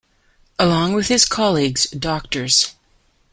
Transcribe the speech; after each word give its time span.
Along 0.57 0.93
with 0.93 1.09
his 1.09 1.25
colleagues 1.27 1.85
Drs. 1.91 2.73